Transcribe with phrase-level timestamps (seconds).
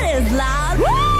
[0.00, 1.17] that is loud.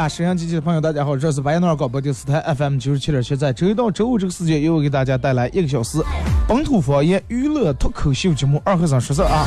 [0.00, 6.02] 啊，沈阳机器的朋友，大家好，这是白燕诺尔广播电视台 FM 九十七点七，在周一到周五这个时间，又给大家带来一个小时
[6.48, 9.46] 本土方言娱乐脱口秀节目《二和尚说事儿》啊。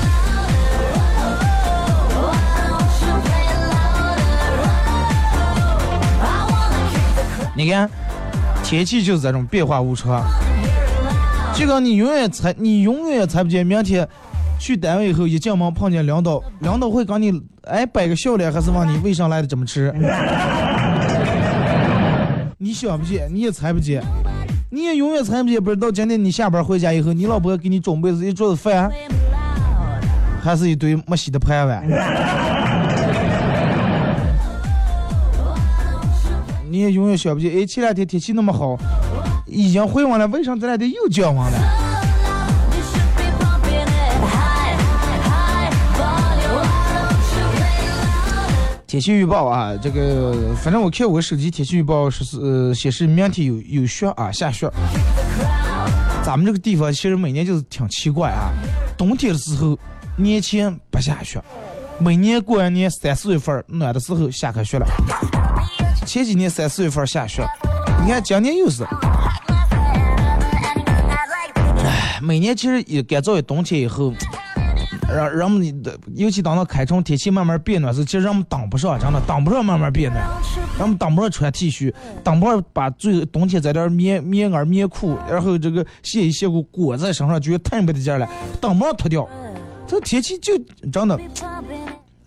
[7.55, 7.89] 你看，
[8.63, 10.23] 天气就是这种变化无常，
[11.55, 14.07] 这个你永远猜，你永远猜不见明天
[14.63, 19.93] 去单位以后一进门碰见领导，领导会跟你哎摆个笑脸，还是问你为啥来的这么迟？
[22.57, 24.01] 你想不见，你也猜不见，
[24.71, 28.89] 你也永远猜不见，不知道今天你下班回家以后，你老婆给你准备的一桌子饭，
[30.41, 31.85] 还是一堆没洗的盘碗。
[36.69, 38.77] 你也永远想不见，哎，前两天天气那么好，
[39.45, 41.82] 已经回温了，为啥这两天又降温了？
[48.93, 54.69] 天气预报啊，这个反正我看我手机天气预报是呃显示明天有有雪啊，下雪。
[56.23, 58.51] 咱们这个地方其实每年就是挺奇怪啊，
[58.95, 59.75] 冬天的时候
[60.15, 61.41] 年前不下雪，
[61.97, 64.85] 每年过完年三四月份暖的时候下开雪了。
[66.05, 67.43] 前几年三四月份下雪，
[68.05, 68.83] 你看今年又是。
[71.83, 74.13] 唉，每年其实也干燥一冬天以后，
[75.15, 80.23] 让人们的，尤其当到开春天气慢慢变暖时，其实人们挡不上，真的挡不上慢慢变暖，
[80.79, 88.27] 人们挡不上穿 T 恤，挡不上把最冬天在点儿棉棉袄、棉裤，然后这个卸衣卸裤裹在身上，觉得太没得劲了，
[88.59, 89.27] 挡不上脱掉。
[89.85, 90.57] 这天气就
[90.91, 91.19] 真的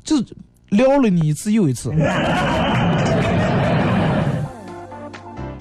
[0.04, 0.16] 就
[0.68, 1.90] 撩了你一次又一次。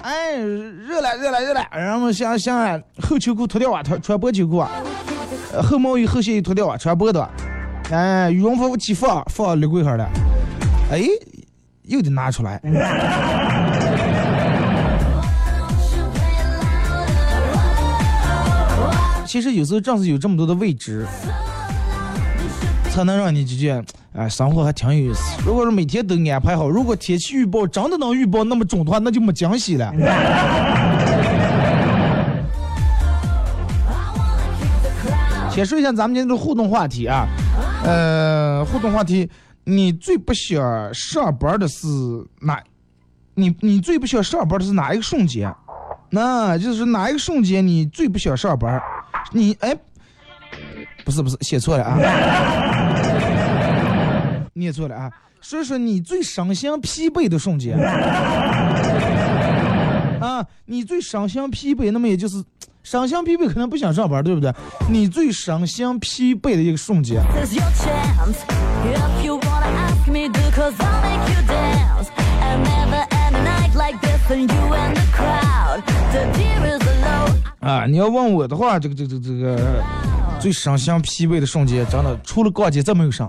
[0.02, 4.70] 哎，热了热了热了，然后想想啊，后秋裤脱掉啊，穿穿薄秋裤啊，
[5.62, 7.28] 后毛衣后线衣脱掉啊，穿薄的。
[7.90, 10.08] 哎，羽绒服起放放立柜上了，
[10.90, 11.02] 哎，
[11.84, 12.60] 又得拿出来。
[19.24, 21.06] 其实有时候正是有这么多的未知，
[22.90, 23.84] 才能让你就觉得，
[24.14, 25.36] 哎，生活还挺有意思。
[25.44, 29.92] 如果说每天都安排好，如果天气预报真的能预报那么准的话，那就没惊喜了。
[35.56, 37.26] 先说一下咱们今天的互动话题啊，
[37.82, 39.26] 呃，互动话题，
[39.64, 41.86] 你最不想上班的是
[42.42, 42.60] 哪？
[43.34, 45.50] 你你最不想上班的是哪一个瞬间？
[46.10, 48.78] 那就是哪一个瞬间你最不想上班？
[49.32, 49.74] 你哎，
[51.06, 51.96] 不是不是，写错了啊，
[54.52, 55.10] 念错了啊。
[55.40, 57.78] 说说你最伤心疲惫的瞬间
[60.20, 62.44] 啊，你最伤心疲惫，那么也就是
[62.86, 64.54] 伤心疲惫，可能不想上班，对不对？
[64.88, 67.20] 你最赏心疲惫的一个瞬间.
[77.60, 79.82] 啊，你要问我的话，这个这个这个这个
[80.38, 83.28] 最赏心疲惫的瞬间，真的除了逛街再没有啥。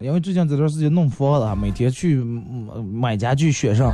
[0.00, 3.92] 因为最近这段时间弄房子啊，每天去嗯买家具选上，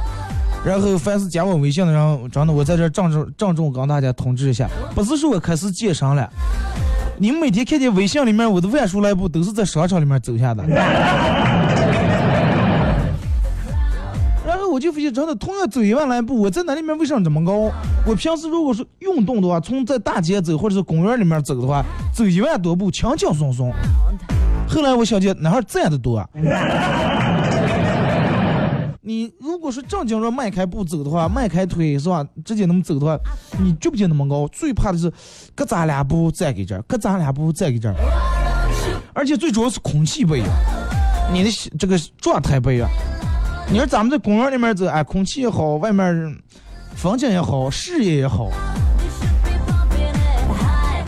[0.67, 6.29] 然后凡是加我微信的人，真的我在这郑重郑重跟大家通知一下，不是说我开始健身了，
[7.19, 10.65] 你们每天看见微信里面我的万数来步都是在商场里面走下的。
[14.45, 17.71] 然后我就发现，真的，同样走一万来步，我在那里面为什么这么高？
[18.05, 23.73] 我平时如果是运动的话，从在大街走或者是公园里面走的话，走一万多步，轻轻松松。
[24.69, 26.29] 后来我想起哪儿站的多啊？
[29.09, 32.27] 你如果是正经着迈开步走的话，迈开腿是吧？
[32.45, 33.17] 直接那么走的话，
[33.57, 34.49] 你绝不见那么高？
[34.49, 35.09] 最怕的是，
[35.55, 37.95] 搁咱俩步站给这儿，搁咱俩步站给这儿，
[39.15, 40.49] 而且最主要是空气不一样，
[41.33, 42.91] 你的这个状态不一样。
[43.71, 46.37] 你说咱们在公园里面走，哎，空气也好，外面
[46.97, 48.51] 风景也好，视野也好，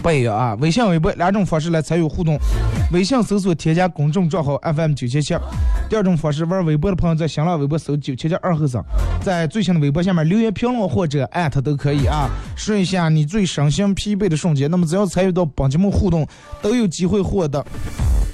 [0.01, 0.57] 不一样啊！
[0.61, 2.39] 微信、微博两种方式来参与互动。
[2.93, 5.35] 微信搜索添加公众账号 FM 九七七。
[5.89, 8.85] 第二种方式，玩微博的朋友在新浪微博搜九七七二后生，
[9.23, 12.29] 在最新的微博下面留言评论或者艾特都可以啊。
[12.55, 16.27] 说一下你最身心疲惫的瞬间，那么只要参与到本节目互动，
[16.61, 17.65] 都有机会获得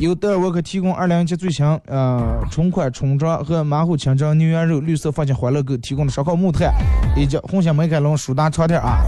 [0.01, 6.75] 由德尔沃克提供二零一七最新呃春款春装和马虎清蒸牛羊肉绿色放心欢乐购提供的烧烤木炭，
[7.17, 8.99] 以及红星美凯龙舒达床垫啊，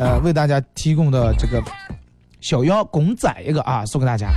[0.00, 1.62] 呃为大家提供的这个
[2.40, 4.28] 小羊公仔一个啊，送给大家。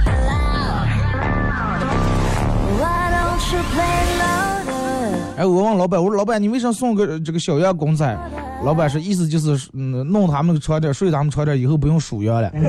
[5.38, 8.18] 哎，我问老板，我说老板，你为啥送个这个小羊公仔？
[8.64, 12.50] 老板说意思就是，嗯，弄他们那个床垫，睡他们床垫，以后不用数羊了。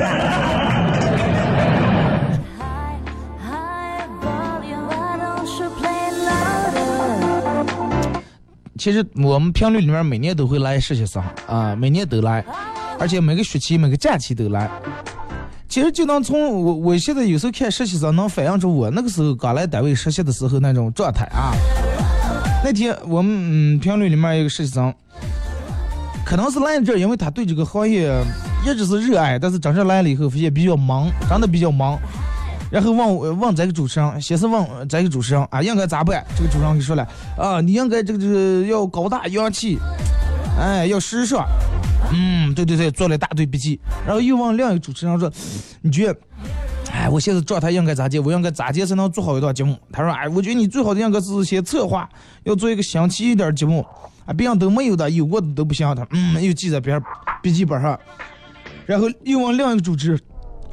[8.77, 12.45] 其实我们频率里面每年都会来实习生啊，每年都来，
[12.99, 14.69] 而且每个学期、每个假期都来。
[15.69, 21.53] 其实就能从我我现在有时候看实习生，能反映出我那个时候刚来单位实习的时候那种状态啊。
[22.67, 24.93] 那天我们嗯频率里面有个实习生，
[26.25, 28.13] 可能是来这，因为他对这个行业
[28.67, 31.97] 一直是热爱，但是真正来了以后发现比较忙，真的比较忙。
[32.69, 36.27] 然后问问这个主持人，先是问这个主持人啊，应该咋办？
[36.37, 37.07] 这个主持人就说了
[37.39, 39.79] 啊，你应该这个这个要高大洋气，
[40.59, 41.47] 哎，要时尚。
[42.13, 43.79] 嗯，对对对，做了一大堆笔记。
[44.05, 45.33] 然后又问另一个主持人说，
[45.83, 46.19] 你觉得，
[47.07, 48.19] 哎，我现在状态应该咋接？
[48.19, 49.77] 我应该咋接才能做好一段节目？
[49.93, 52.09] 他说，哎，我觉得你最好的应该是先策划，
[52.43, 53.87] 要做一个新奇一点节目，
[54.25, 55.87] 啊，别人都没有的，有过的都不行。
[55.95, 57.01] 他嗯，又记在别人
[57.41, 57.97] 笔记本上。
[58.87, 60.19] 然后又问另一个主持，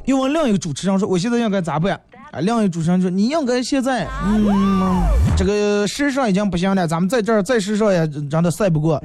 [0.06, 1.94] 又问另一个主持人说，我现在应该咋办？
[2.32, 5.00] 啊，另一个主持人说，你应该现在，嗯，
[5.36, 9.00] 这个时尚已经不行了，咱们在这儿再时尚也真的赛不过。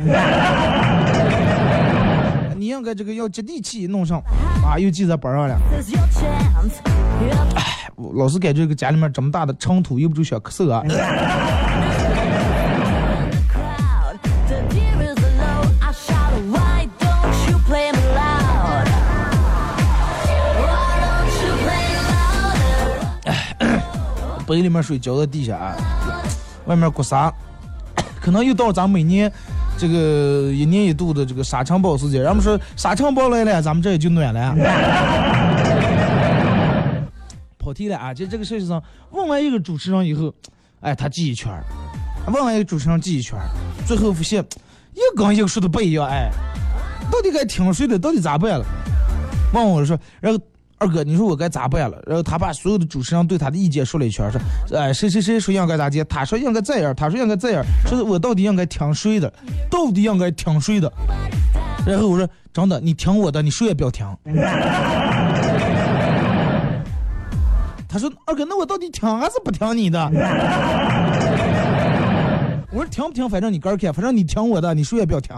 [2.69, 4.21] 应该这个要接地气弄上，
[4.63, 5.60] 啊，又记在本上了。
[7.56, 10.83] 哎，老是感觉这个家里面这么大的尘土，又不就想咳嗽啊。
[23.25, 23.36] 哎。
[24.48, 25.75] 杯里面水浇到地下，
[26.66, 27.31] 外面刮痧，
[28.19, 29.31] 可能又到咱每年。
[29.80, 32.22] 这个一年一度的这个沙尘暴时间。
[32.22, 34.54] 人们说沙尘暴来了，咱们这也就暖了。
[37.58, 38.14] 跑题了啊！
[38.14, 40.34] 就这个事情上，问完一个主持人以后，
[40.81, 41.64] 哎，他记一圈儿
[42.28, 43.46] 问完一个主持人记一圈儿
[43.86, 44.44] 最后发现
[44.94, 46.30] 一个跟一个说的不一样，哎，
[47.12, 48.00] 到底该听谁的？
[48.00, 48.66] 到底咋办了？
[49.54, 50.40] 问我说，然后
[50.80, 52.02] 二哥，你说我该咋办了？
[52.08, 54.40] 然后他把所有的主持人对他的意见说了一圈，说，
[54.78, 59.31] 哎，谁谁谁说应该咋接，他说应该这样，他说应该这样，说我到底应该听谁的？
[59.70, 60.92] 到底应该听谁的？
[61.86, 64.06] 然后我说，真的，你听我的，你谁也不要听。
[67.88, 70.00] 他说，二哥，那我到底听还是不听你的？
[72.72, 75.36] 我说听不听，反正你个儿看，反正你听我的，你谁也不要听。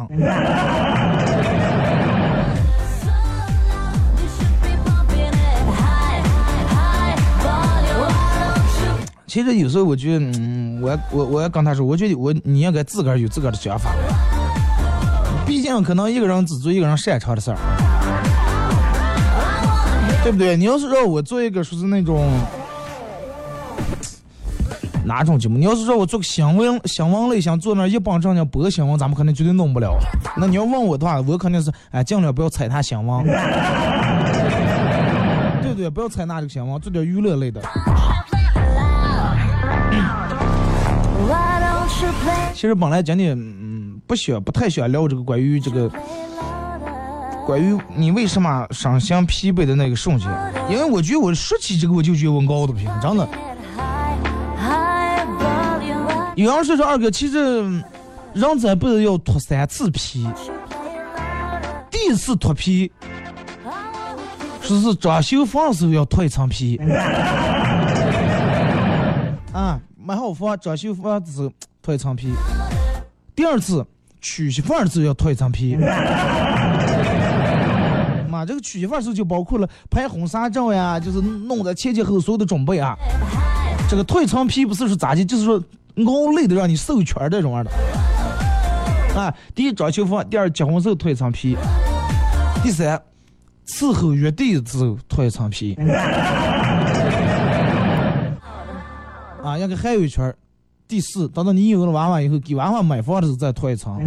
[9.32, 13.90] 其实有时候我觉得，嗯，我我我要跟他说，我觉得我你应该自个儿有自个儿的想法。
[15.48, 17.58] 毕竟可能一个人只做一个人擅长的事儿，
[20.22, 20.58] 对不对？
[20.58, 22.30] 你要是让我做一个说是那种
[25.06, 29.98] 哪种节目，你要是让我做个新闻新闻类，想做那一帮正经播新闻，咱们肯定绝对弄不了。
[30.36, 33.24] 那你要问我的话，我肯定是哎，尽量不要踩踏新闻，
[35.64, 35.90] 对不对？
[35.90, 37.62] 不要踩踏这个新闻，做点娱乐类的。
[42.54, 45.90] 其实本来今天嗯不想不太想聊这个关于这个
[47.46, 50.30] 关于你为什么身心疲惫的那个瞬间，
[50.70, 53.28] 因为我觉得我说起这个我就觉得我熬的不行，真的。
[56.36, 57.84] 有人说说二哥，其实嗯
[58.34, 60.28] 人这辈子要脱三次皮?
[61.90, 62.92] 第一次脱皮
[64.62, 66.78] 说是装修房的时候要脱一层皮，
[69.52, 72.32] 啊，买好房装修房子时候脱一层皮，
[73.36, 73.84] 第二次
[74.22, 75.76] 娶媳妇儿的时候要脱一层皮。
[78.30, 82.96] 妈，这个娶媳妇儿的时候就包括了拍婚纱照呀，就是弄的前前后后所有的准备啊。
[83.90, 85.56] 这个脱一层皮不是说咋的，就是说
[86.06, 87.72] 熬累的让你瘦一圈儿这种样的。
[89.20, 91.58] 啊，第一装修房，第二结婚时候脱一层皮，
[92.64, 93.02] 第三
[93.68, 95.76] 伺候月底的时候脱一层皮。
[99.44, 100.36] 啊，应该还有一圈儿。
[100.92, 103.98] 第四，等到你有了娃娃以后，给娃娃买房的时候再拖一层。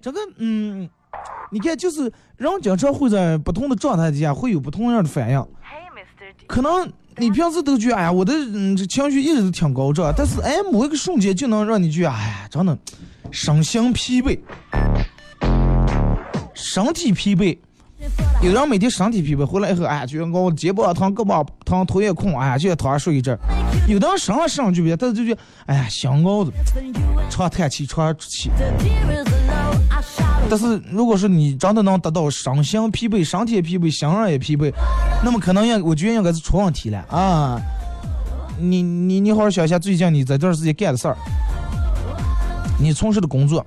[0.00, 0.88] 这个，嗯，
[1.50, 2.02] 你看，就是
[2.36, 5.44] 人经常会在不同的状态底下会有不同样的反应。
[6.46, 12.78] 可能你平时都觉得，哎呀，我的嗯这情绪一直都挺高涨，但是哎某一个瞬间就能让你觉得，哎呀，真的
[13.32, 14.38] 身心疲惫，
[16.54, 17.58] 身体疲惫。
[18.42, 23.36] 有人每天身体疲惫，回来以后，哎呀，觉得我肩膀疼、胳膊疼、头也空，哎呀，就在躺上睡一阵。
[23.86, 26.52] 有的人身上身上就别，但是就觉得，哎呀，想熬的，
[27.30, 28.50] 长叹气，长出气。
[30.48, 34.72] 但是如果说你真的能达到身心疲惫、身体也疲惫、心上也疲惫，
[35.24, 37.60] 那么可能应我觉得应该是出问题了啊！
[38.58, 41.16] 你你你好好想一下，最近你在这段时间干的事儿，
[42.78, 43.64] 你从事的工作，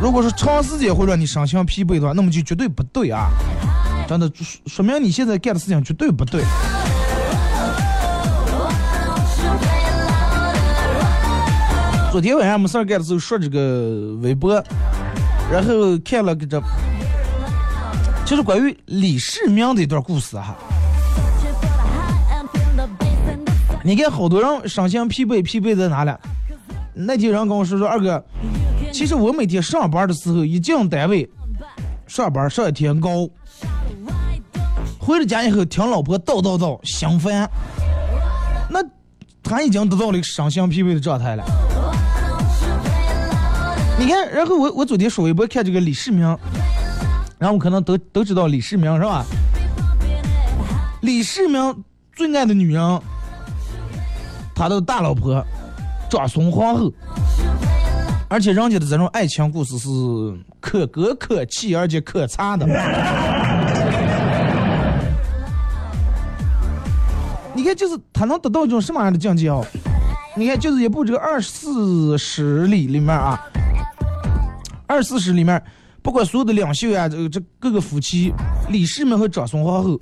[0.00, 3.28] 如果是长时间会让你身心疲惫的话，那么就绝对不对啊！
[4.08, 4.30] 真的
[4.66, 6.42] 说明你现在干的事情绝对不对。
[12.20, 14.62] 昨天晚上没事儿干的时候刷这个微博。
[15.50, 16.62] 然后看了个这，
[18.26, 20.54] 就是关于李世民的一段故事哈。
[23.82, 26.12] 你看好多人身心疲惫，疲惫在哪里？
[26.92, 28.22] 那天人跟我说说，二哥，
[28.92, 31.26] 其实我每天上班的时候一进单位，
[32.06, 33.26] 上班上一天高，
[34.98, 37.50] 回了家以后听老婆叨叨叨，心烦。
[38.68, 38.80] 那
[39.42, 41.42] 他已经得到了一个身心疲惫的状态了。
[44.00, 46.22] 你看，然后我我昨天刷微博看这个李世民，
[47.38, 49.22] 然后我可能都都知道李世民是吧？
[51.02, 51.84] 李世民
[52.16, 53.00] 最爱的女人，
[54.54, 55.44] 他的大老婆
[56.08, 56.90] 长孙皇后，
[58.28, 59.88] 而且人家的这种爱情故事是
[60.60, 62.66] 可歌可泣，而且可惨的。
[67.52, 69.62] 你看，就是他能得到一种什么样的境界哦？
[70.34, 73.38] 你看，就是一部这个二四史里里面啊。
[74.90, 75.62] 二四史里面，
[76.02, 78.34] 不管所有的领袖呀，这这各个夫妻，
[78.70, 80.00] 李世民和长孙皇后，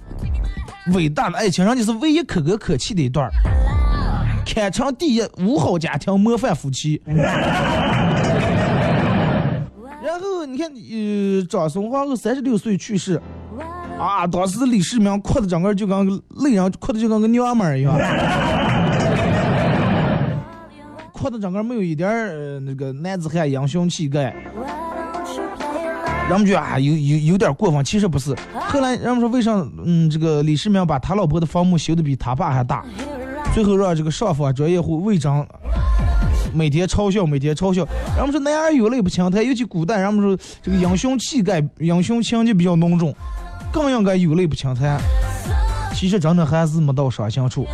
[0.94, 3.30] 伟大的爱情，人家是唯一可歌可泣的一段
[4.46, 6.98] 堪称第一五好家庭模范夫妻。
[7.06, 7.38] 然
[10.18, 13.20] 后你看，呃，长孙皇后三十六岁去世，
[13.98, 17.92] 啊，当时李世民哭的整个就跟泪人哭的就跟个娘们儿一样，
[21.12, 24.34] 哭的整个没有一点儿那个男子汉英雄气概。
[26.28, 28.36] 人们觉得啊，有有有点过分，其实不是。
[28.54, 32.84] 后来人们说，为啥嗯，这个李世民把他老婆的坟墓修的比他爸还大？
[33.54, 35.44] 最后让这个上访专业户魏征
[36.52, 37.82] 每天嘲笑，每天嘲笑。
[38.14, 43.14] 人们说男儿有泪不轻弹，尤其古代，人们说这个英雄气概、英雄情节比较浓重，
[43.72, 45.00] 更应该有泪不轻弹。
[45.94, 47.66] 其实真的还是没到伤心处。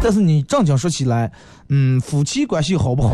[0.00, 1.30] 但是你正经说起来，
[1.70, 3.10] 嗯，夫妻关系好不好？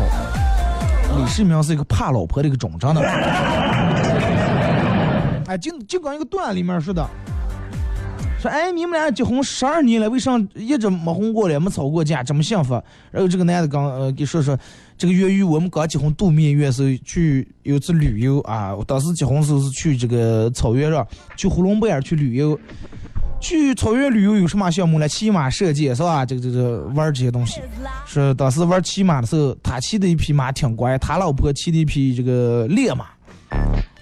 [1.15, 3.01] 李世民是一个怕老婆这个种，真的。
[5.45, 7.05] 哎，就就跟一个段里面似的，
[8.41, 12.81] 说哎，你们俩结婚十二年了，为啥一直没红过了，没吵过架，这么幸福？
[13.11, 14.57] 然后这个男的刚呃给说说，
[14.97, 22.57] 这个月余我们刚结婚度蜜月时候去有次旅游啊，当时结婚时候是去这个草原上，去呼伦贝尔去旅游。
[23.43, 25.07] 去草原旅游有什么项目呢？
[25.07, 26.25] 骑马射箭是吧？
[26.25, 27.59] 这个这个玩这些东西。
[28.07, 33.07] 是当时玩骑马的时候，他骑的一匹马挺乖，他老婆骑的一匹这个烈马。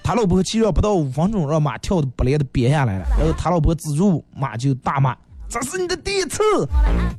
[0.04, 3.06] 他老婆骑了不到五分钟，让马跳的不赖的瘪下来了。
[3.18, 5.16] 然后他老婆止住马就大骂
[5.52, 6.42] ：“这是你的第一次！”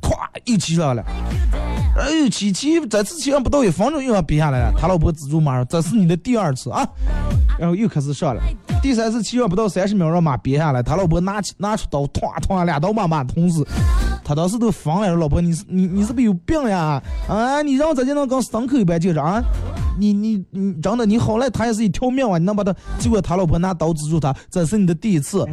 [0.01, 0.11] 咵
[0.45, 1.03] 又骑上了。
[1.95, 4.73] 哎呦，骑骑这次骑上不到一分钟又要瘪下来了。
[4.75, 6.83] 他老婆止住马说：“这是你的第二次啊！”
[7.59, 8.41] 然后又开始上了。
[8.81, 10.81] 第三次骑上不到三十秒，让马憋下来。
[10.81, 13.65] 他老婆拿起拿出刀，唰唰两刀把马捅死。
[14.25, 16.99] 他当时都疯了，说：“老婆，你是你你是不是有病呀？
[17.29, 19.39] 啊，你让我咋就能跟牲口一般就是啊？
[19.99, 22.39] 你你你真的你好赖他也是一条命啊！
[22.39, 25.45] 你能把他结果他老婆拿刀指住他，这是你的第一次。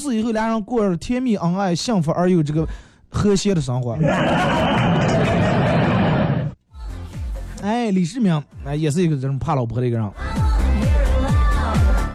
[0.00, 2.66] 从此以后，俩人过着甜蜜恩爱、幸福而又这个
[3.10, 3.92] 和谐的生活。
[7.62, 8.32] 哎，李世民
[8.64, 10.10] 哎，也是一个这种怕老婆的一个人。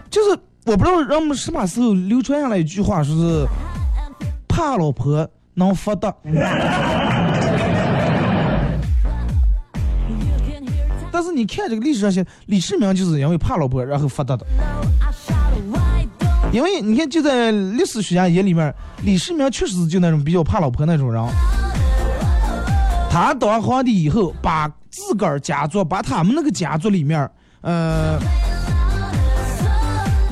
[0.10, 0.32] 就是
[0.66, 3.46] 我不知道人们什么时候流传下来一句话，说是
[4.48, 6.12] 怕老婆能发达。
[11.12, 14.44] 但是你看这个历史上写，李世民就是因为怕老婆然后发达的。
[16.56, 21.22] 因为你看就在历史学家眼里面，李世民确实就那种比较怕老婆那种人。
[23.12, 28.18] 他当皇帝以后，把自个儿家族，把他们那个家族里面，呃，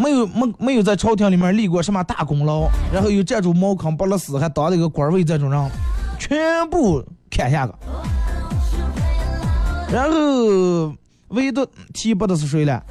[0.01, 5.71] 没有没没有在朝廷里面立过什么大功劳，然后又占住茅坑不勒斯，还当了一个官位这种人，
[6.17, 6.37] 全
[6.69, 7.75] 部砍下个。
[9.91, 10.95] 然后
[11.27, 12.81] 唯独提拔的是谁了？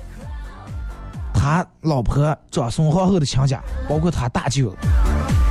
[1.42, 4.72] 他老婆长孙皇后的亲家，包括他大舅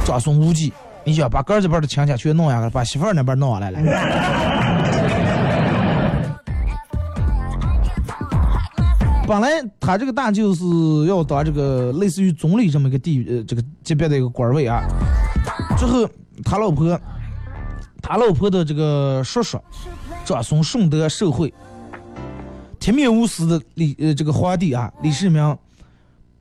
[0.06, 0.72] 长孙无忌。
[1.04, 3.80] 你想把哥这边的亲家全弄下来，把媳妇儿那边弄下来了。
[9.28, 9.50] 本来
[9.82, 10.64] 他这个大舅是
[11.08, 14.82] 要当这个类似于总理这么一个地呃这个级别的一个官位啊。
[15.78, 16.10] 最后
[16.46, 16.98] 他老婆，
[18.02, 19.60] 他老婆的这个叔叔
[20.24, 21.54] 长孙顺德受贿，
[22.80, 25.44] 铁面无私的李呃这个皇帝啊李世民，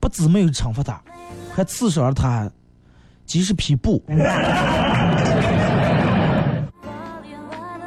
[0.01, 1.01] 不止没有惩罚他，
[1.55, 2.51] 还赐赏了他。
[3.27, 4.03] 几十匹布，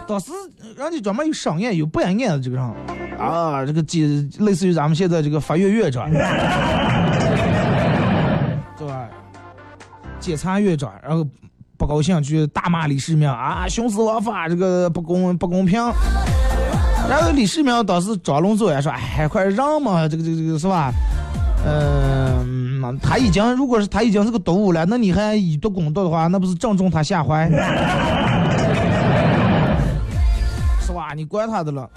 [0.07, 0.31] 当时
[0.77, 2.73] 人家专门有赏宴，有办宴的这个上
[3.19, 4.05] 啊，这个几
[4.39, 6.17] 类似于咱们现在这个法院院长，对
[8.87, 9.09] 吧？
[10.21, 11.27] 检察院长，然后
[11.77, 15.81] 不高兴去大骂李世民啊，徇私枉法，这个不公不公平。
[17.09, 20.93] 然后李世民当时装聋作哑说：“哎，快让嘛，这个这个这个是吧？
[21.65, 27.49] 嗯。”他已经，如果是他已经是个动物了，那你还以毒攻毒的话，那不是正中他下怀？
[30.81, 31.13] 是吧？
[31.15, 31.89] 你管他的了。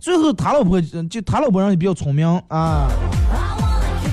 [0.00, 2.88] 最后他老婆就他老婆人也比较聪明啊，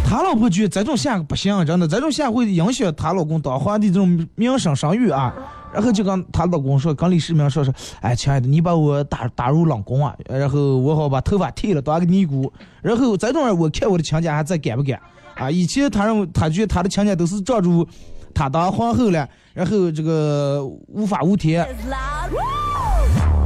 [0.07, 5.33] 他老婆觉得这种下不行，真的，这种下会影响他老公当皇帝这种名声声誉啊。
[5.75, 12.50] 然后就跟她老公说，跟李世民说说，哎，亲爱的，你把我打打入冷宫啊，然后我好把头发剃了当个尼姑，
[12.82, 14.98] 然后这种人我看我的亲家还在敢不敢
[15.36, 15.51] 啊？
[15.51, 17.86] 以前他认为他觉得他的亲家都是罩住
[18.34, 21.67] 他当皇后了，然后这个无法无天。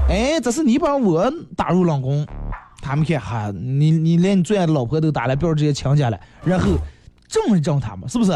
[0.08, 2.24] 哎，这是你把我打入冷宫，
[2.80, 6.78] 他们看哈，你你连你最爱的老婆都打了，不要这些亲家了，然后。
[7.30, 8.32] 正一正他们是不是？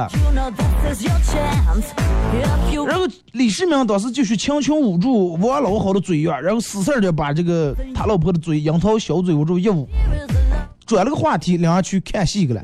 [2.86, 9.88] 然后李世民当时就去强行捂住王老好的嘴呀，然后死死的把这个他老婆的嘴樱桃小嘴捂住一捂，
[10.86, 12.62] 转了个话题，两人去看戏去了。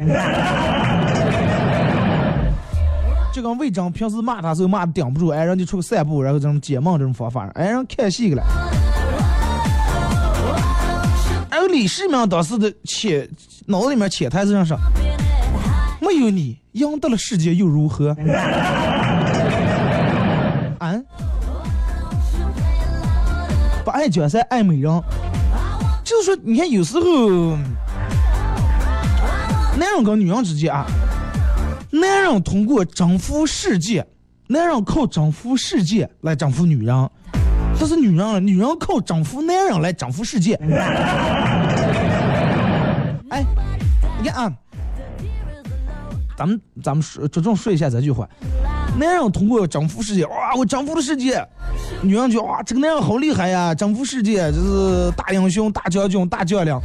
[3.34, 8.44] 就跟魏征平时骂他时候骂的顶不住，哎，人家出去散步，然后这种解闷这种方法，哎，人看戏去了。
[11.50, 13.28] 还有李世民当时的潜
[13.66, 14.78] 脑子里面潜台词上说。
[16.02, 18.16] 没有你，赢得了世界又如何？
[20.80, 20.96] 啊？
[23.86, 25.02] 不爱江山爱美人，
[26.04, 27.58] 就是说，你看有时候，
[29.78, 30.86] 男人跟女人之间啊，
[31.92, 34.06] 男人通过征服世界，
[34.48, 37.10] 男人靠征服世界来征服女人，
[37.78, 40.56] 这是女人，女人靠征服男人来征服世界。
[43.30, 43.46] 哎，
[44.22, 44.54] 你看啊。
[46.38, 48.26] 咱们咱们说着重说一下这句话，
[49.00, 51.42] 男人通过征服世界，哇，我征服了世界，
[52.02, 56.78] 女人就哇，这个男人好厉害呀，征服世界，这是大英雄、大将军、大将领。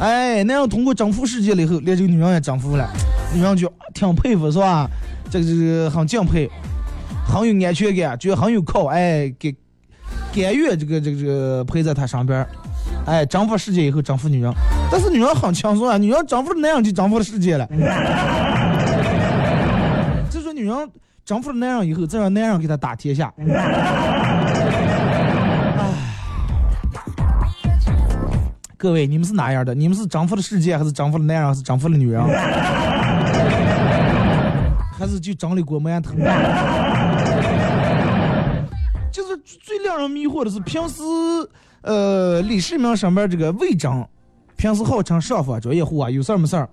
[0.00, 2.88] 哎，男人通过征服世界了以后，连这个女人也征服了，
[3.34, 4.88] 女人就挺佩服是吧？
[5.30, 6.50] 这个这个很敬佩，
[7.26, 9.54] 很有安全感，觉得很有靠，哎，给
[10.34, 12.46] 甘愿这个这个这个陪在他身边，
[13.04, 14.50] 哎，征服世界以后征服女人，
[14.90, 17.68] 但是女人很轻松啊，女人征服了男人就征服了世界了。
[20.54, 20.90] 女人
[21.24, 23.32] 征服了男人以后，再让男人给他打天下。
[28.76, 29.72] 各位，你们是哪样的？
[29.74, 32.20] 你们是征服了世界，还是征服了男人，还是征服了女人？
[34.98, 36.12] 还是就整理过馒头？
[39.12, 41.02] 就是最令人迷惑的是，平时
[41.82, 44.04] 呃李世民上边这个魏征，
[44.56, 46.68] 平时号称上访专业户啊，有事儿没事儿，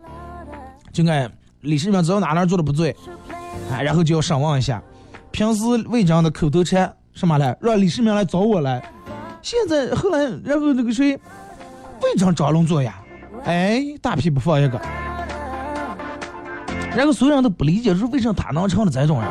[0.91, 1.29] 就爱
[1.61, 2.95] 李世民只要哪哪做的不对。
[3.71, 4.81] 哎，然后就要审问一下，
[5.31, 8.81] 平时魏征的口头禅什么来，让李世民来找我来。
[9.41, 11.11] 现在后来，然后那个谁，
[12.01, 12.95] 魏征装聋作哑，
[13.45, 14.79] 哎，大屁不放一个。
[16.95, 19.29] 然后所有人都不理解，说为什么他能成了这种人？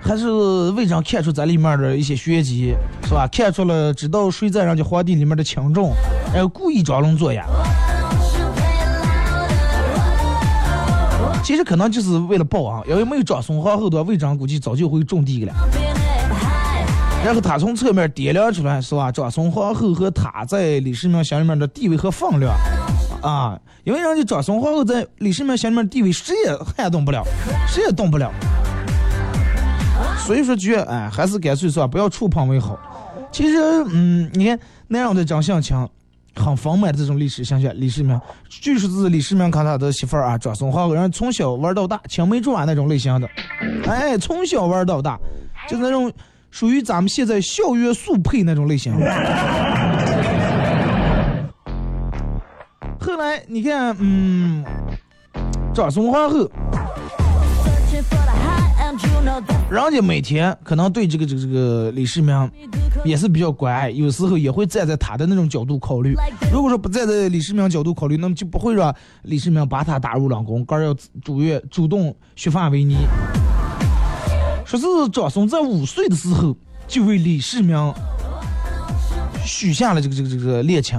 [0.00, 0.28] 还是
[0.70, 3.28] 魏征看出咱里面的一些玄机，是吧？
[3.30, 5.92] 看出了知道谁在人家皇帝里面的轻重，
[6.34, 7.44] 然后故意装聋作哑。
[11.42, 15.52] 其实可能就是为了报啊，因为没有长孙皇后的话，魏征估计早就会种地了。
[17.24, 19.10] 然后他从侧面掂量出来，是吧？
[19.10, 22.54] 长孙皇后和他在李世民心里面的地位和分量
[23.20, 27.22] 啊，因为人家长孙皇后在李世民心里面地位谁也撼动不了，
[27.68, 28.32] 谁也动不了。
[30.18, 32.78] 所以说，觉哎，还是干脆说不要触碰为好。
[33.30, 33.56] 其实，
[33.90, 35.88] 嗯，你看那样的长相强。
[36.34, 38.18] 很丰满的这种历史形象，李世民，
[38.48, 43.28] 据说是李世民看他的媳妇儿啊，长孙皇后，从小玩到大，青梅竹马那种类型的，
[43.86, 45.18] 哎，从小玩到大，
[45.68, 46.12] 就那种
[46.50, 48.94] 属于咱们现在校园速配那种类型。
[53.00, 54.64] 后来你看，嗯，
[55.74, 56.48] 长孙皇后，
[59.70, 62.34] 人家每天可能对这个这个这个李世民
[63.04, 66.14] 也是比较关爱，有时候也会站在他的那种角度考虑。
[66.52, 72.96] 如果说不站在李世民角度考虑，那么就不会让李世民把他打入冷宫，而要主月主动削发为尼。
[74.64, 76.56] 说是长孙在五岁的时候
[76.88, 77.76] 就为李世民
[79.44, 80.98] 许下了这个这个这个恋情。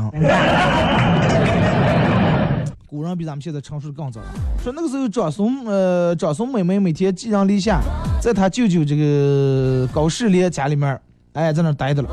[2.93, 4.21] 古人比咱们现在成熟更早。
[4.63, 7.81] 说那个时候长孙呃长孙妹妹每天寄人篱下，
[8.21, 11.01] 在他舅舅这个高士廉家里面，
[11.33, 12.09] 哎，在那儿待着了。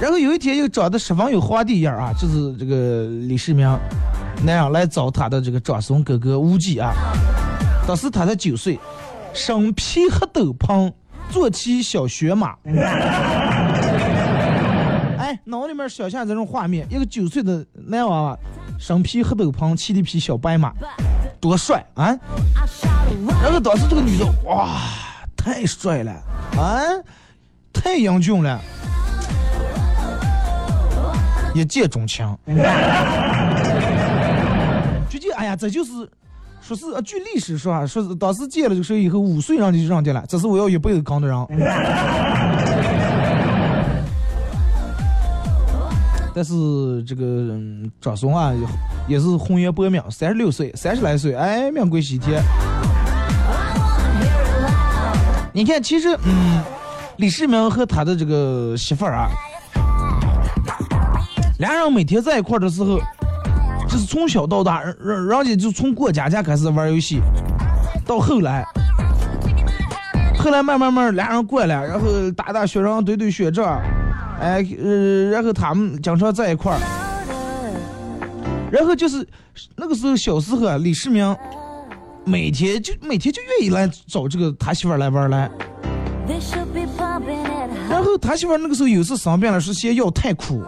[0.00, 3.68] 然后有一天，一个长得十分有皇帝样啊，就是这个李世民
[4.42, 6.94] 那样来找他的这个长孙哥哥无忌啊。
[7.86, 8.80] 当时他才九岁，
[9.34, 10.90] 身披黑斗篷，
[11.28, 12.56] 坐骑小雪马。
[15.44, 18.38] 脑里面想象这种画面，一个九岁的男娃娃，
[18.78, 20.72] 身披黑斗篷，骑的一匹小白马，
[21.40, 22.16] 多帅啊！
[23.42, 24.78] 然后当时这个女的，哇，
[25.36, 26.12] 太帅了
[26.56, 26.80] 啊，
[27.72, 28.60] 太英俊了，
[31.54, 32.26] 一见钟情。
[35.08, 36.08] 就觉得哎呀，这就是，
[36.60, 41.36] 说是啊，据历史说啊，说是当时见了这个时候以后，五岁人就认定了，这是我要一辈子跟的人。
[46.34, 48.52] 但是这个嗯长孙啊，
[49.06, 52.42] 也是红颜薄命，三十六岁，三十来岁，哎，命贵西天。
[55.52, 56.60] 你看，其实，嗯，
[57.18, 59.30] 李世民和他的这个媳妇儿啊，
[61.60, 62.98] 俩人每天在一块儿的时候，
[63.88, 67.20] 就是从小到大，人人家就从过家家开始玩游戏，
[68.04, 68.66] 到后来，
[70.36, 73.80] 后来慢慢慢俩人过来，然后打打雪仗，堆堆雪仗，
[74.40, 76.80] 哎，呃，然后他们经常在一块儿，
[78.70, 79.26] 然后就是
[79.76, 81.24] 那个时候小时候啊，李世民
[82.24, 85.50] 每天就每天就愿意来找这个他媳妇儿来玩儿来。
[87.88, 90.62] 然后他媳妇儿那个时候有次生病了，是嫌药太苦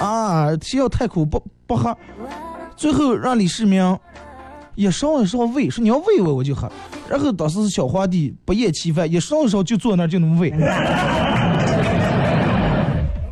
[0.00, 1.96] 啊，嫌药太苦不不喝，
[2.76, 3.80] 最后让李世民
[4.74, 6.70] 也烧一烧喂，说你要喂我我就喝。
[7.08, 10.50] 然后当时是小皇帝不厌其烦，一烧一烧就坐那儿就能喂。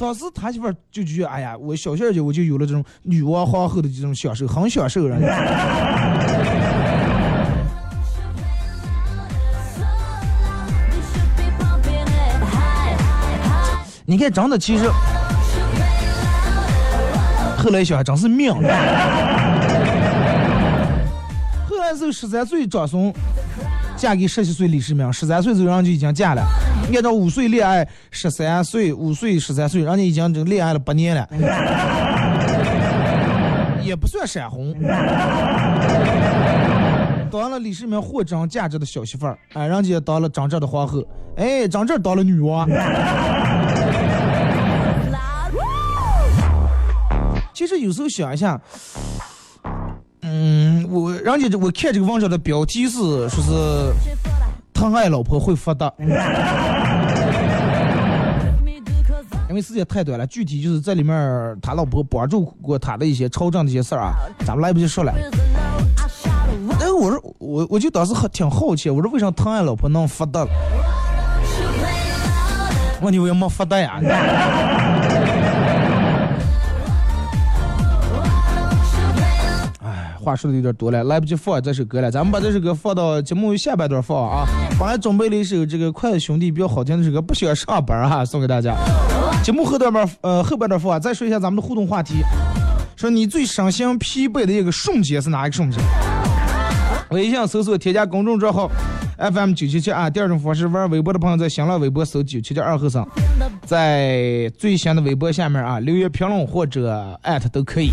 [0.03, 5.21] 当时他媳妇儿就觉得，哎呀，我小小姐我就有了这种女王皇后的这种享受，很享受人。
[5.21, 5.29] They
[11.07, 13.87] should be pumping it high, high.
[14.05, 14.91] 你看，真的其实
[17.57, 18.53] 后来想真是命。
[18.53, 18.61] 后
[21.77, 23.15] 来是十三岁长孙
[23.97, 26.43] 嫁给十七岁李世民，十三岁这人就已经嫁了。
[26.95, 31.29] 按照五岁恋爱，十三岁五岁十三岁，人家已经这恋爱了八年了，
[33.83, 34.75] 也不算闪婚。
[37.31, 41.03] 当了李世民货真价值的小媳妇儿，哎，人家当了真正的皇后，
[41.37, 42.69] 哎，真正当了女王。
[47.55, 48.61] 其实有时候想一下，
[50.21, 53.95] 嗯，我人家这我看这个文章的标题是说是
[54.83, 55.92] 疼爱老婆会发达
[59.49, 64.14] 因为时间太短了，具体就是在里面他老婆帮助过他的一些朝政的一些事儿啊，
[64.45, 65.14] 咱们来不及说了。
[66.81, 70.45] 是我说我我就当时很挺好奇，我说为啥疼爱老婆能发达.
[73.03, 74.01] 问题我也没发达呀。
[80.23, 84.47] 话说的有点多了，来不及放这首歌了，咱们把这首歌放到节目下半段放啊。
[84.79, 88.77] 本来准备了一首这个筷子兄弟比较好听的这首歌，不喜欢上班啊， 送给大家。
[89.43, 92.23] 节目后段边呃后半段放啊，再说一下咱们的互动话题，
[92.95, 95.83] 说你最伤心疲惫的一个瞬间是哪一个瞬间？
[97.11, 98.71] 微信搜索添加公众账号
[99.19, 103.07] FM 九七七啊，第二种方式玩微博的朋友在新浪微博搜九七七二后生，
[103.67, 107.91] 在最新的微博下面啊留言评论或者艾特都可以。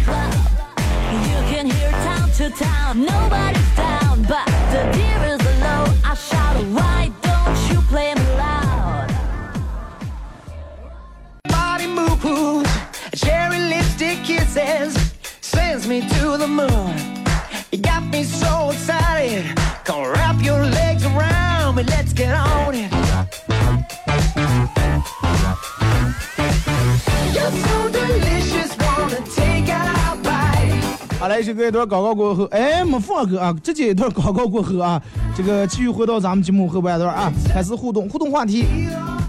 [2.49, 5.85] You town to town, nobody's down, but the deer is low.
[6.03, 9.09] I shout, why don't you play me loud?
[11.47, 12.71] body moves,
[13.15, 17.18] cherry lipstick kisses, sends me to the moon.
[31.53, 35.01] 好，来一段广告过后，哎，没放歌啊，直接一段广告过后啊，
[35.35, 38.65] 这个继续回到咱们节目后半段啊，开始互动，互动话题，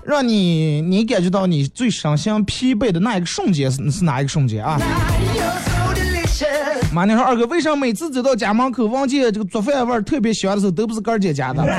[0.04, 4.78] 让你你感觉到你最伤心疲惫的那一个瞬间是是哪一个瞬间啊
[6.92, 11.64] 妈，你说二哥，为啥每次走到家门口，闻见这个做饭味儿特别香的时候，都不是哥儿姐家的？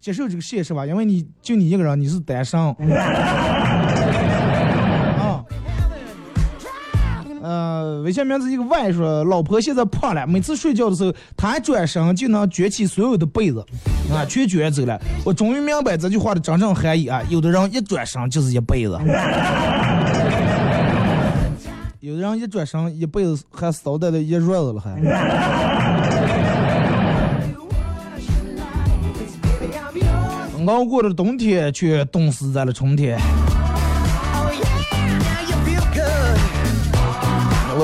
[0.00, 2.60] 接受这个现实吧，因为你就你一个人，你是单身。
[7.84, 13.62] 呃，微信名字一个外说，老婆现在胖了，每次睡觉的时候，她转身就能卷起所有的被子，
[14.10, 14.98] 啊，全卷走了。
[15.22, 17.22] 我终于明白这句话的真正含义啊！
[17.28, 18.98] 有的人一转身就是一辈子。
[22.00, 24.98] 有的人一转身，一辈子还捎带了一褥子了，还。
[30.66, 33.18] 熬过了冬天，却冻死在了春天。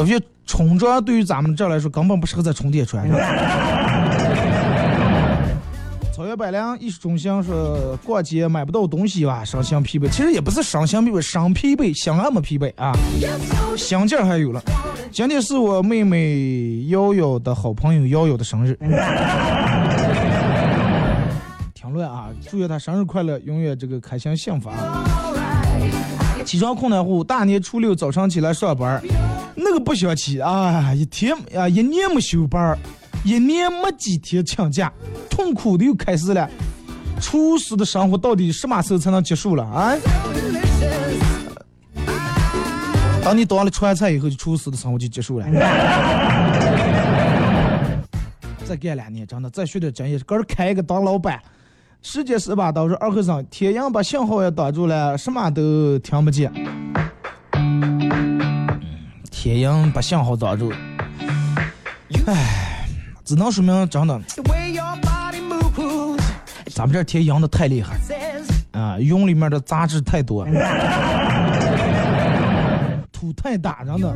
[0.01, 3.07] 我觉得春装对于咱们这儿来说，根本不适合在春天穿。
[6.11, 10.09] 草原百良艺术中心说，逛街买不到东西吧，伤心疲惫。
[10.09, 12.95] 其实也不是伤心疲惫，伤疲惫，心还没疲惫啊，
[13.77, 14.63] 心劲儿还有了。
[15.13, 18.75] 今天是我妹妹瑶瑶的好朋友瑶瑶的生日。
[21.75, 25.05] 评论啊，祝愿她生日快乐，永远这个开心幸福啊！
[26.43, 29.03] 起床困难户，大年初六早上起来上班，
[29.63, 32.79] 那个不想起啊，一天啊一年没休班儿，
[33.25, 34.91] 一年没几天请假，
[35.29, 36.49] 痛苦的又开始了。
[37.21, 39.95] 厨师的生活到底什么时候才能结束了啊？
[43.23, 45.47] 当你当了川菜以后，就厨师的生活就结束了。
[48.65, 51.39] 再干两年，真的再学点专业，个人开一个当老板。
[52.01, 56.51] 世界十八刀是二和尚，天阳把信号也挡住了，什么都听不见。
[59.43, 60.71] 天阳把信号挡住，
[62.27, 62.87] 唉，
[63.25, 64.21] 只能说明真的，
[66.75, 67.99] 咱们这天阳的太厉害
[68.73, 70.45] 啊，云里面的杂质太多，
[73.11, 74.15] 土太大，真的。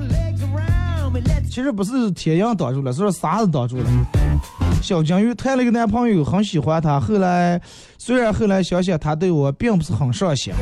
[1.49, 3.85] 其实不是天阳挡住了，是啥子挡住了。
[4.83, 7.01] 小金鱼谈了一个男朋友，很喜欢他。
[7.01, 7.59] 后来，
[7.97, 10.53] 虽然后来想想他对我并不是很上心。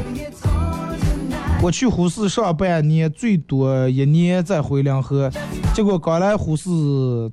[1.63, 5.31] 我去呼市上半年，最多一年再回两河。
[5.73, 6.69] 结果刚来呼市，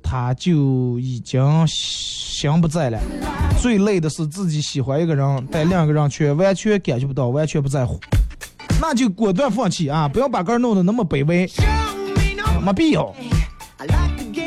[0.00, 2.98] 他就已经心不在了。
[3.60, 7.98] 最累的是自己喜欢一个人，但两个人却完全感觉不到，完全不在乎。
[8.80, 10.06] 那就果断放弃啊！
[10.06, 11.50] 不要把个儿弄得那么卑微，
[12.64, 13.12] 没必要。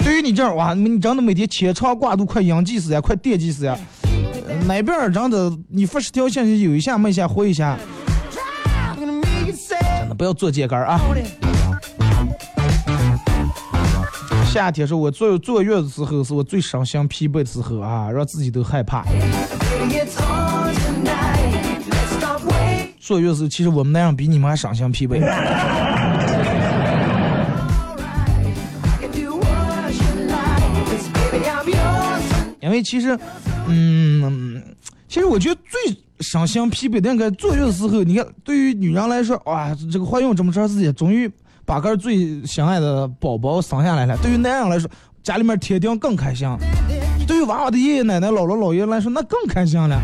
[0.01, 3.77] 对于你这样哇，你真的每天牵肠挂肚，快应激死呀，快惦记死呀！
[4.65, 7.77] 哪边儿真的你发十条信息有一下没一下回一下，
[10.13, 10.99] 不要做秸秆啊！
[14.45, 19.03] 夏天是我坐坐月子时候，是我最伤心疲惫的时候啊，让自己都害怕。
[22.99, 25.19] 坐月子其实我们那样比你们还伤心疲惫。
[32.61, 33.19] 因为其实，
[33.67, 34.63] 嗯，
[35.07, 41.29] 其实我觉得最伤心疲惫的应该坐月的时候，你看，对于女人来说，哇，这个怀孕这么长时间，终于
[41.65, 44.17] 把个最心爱的宝宝生下来了。
[44.23, 44.89] 对于男人来说，
[45.21, 46.57] 家里面铁定更开心；
[47.27, 50.01] 对于娃娃的爷爷奶奶、姥姥姥爷来说，那更开心了。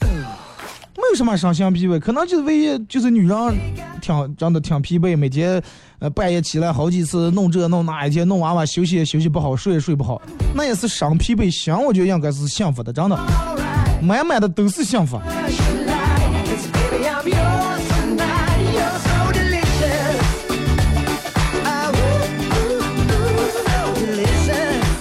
[0.00, 3.38] 没有什么伤心疲惫，可能就是唯一就是女人
[4.02, 5.62] 挺真的挺疲惫，每天。
[5.98, 10.18] 呃，半夜起来好几次弄这弄那，一天弄娃娃休息也休息不好，睡也睡不好，
[10.54, 11.50] 那也是伤疲惫。
[11.50, 13.18] 心我觉得应该是幸福的，真的，
[14.02, 15.20] 满满的都是幸福。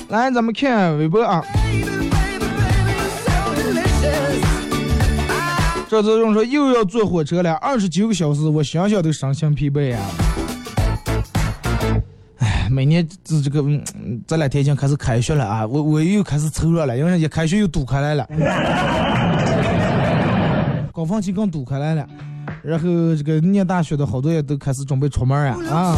[0.09, 1.43] 来，咱们看微博啊。
[5.87, 10.28] 这次用说又要坐火车了，二十九个小时，我想想都伤心疲惫啊。
[12.79, 13.61] 每年这这个
[14.25, 18.25] 这两天已经开始开学了啊，我我又开始凑热了，因为一开学又堵开来了，
[20.93, 22.07] 高峰期更堵开来了，
[22.63, 22.87] 然后
[23.17, 25.97] 这个念大学的好多也都开始准备出门啊啊，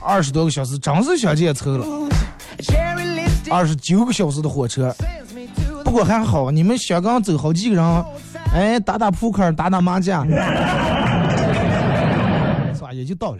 [0.00, 1.84] 二十多个小时，真是想见凑了，
[3.50, 4.94] 二十九个小时的火车，
[5.84, 8.04] 不过还好，你们香港走好几个人，
[8.54, 10.36] 哎，打打扑克，打打麻将， 是
[12.80, 12.92] 吧？
[12.92, 13.38] 也就到了。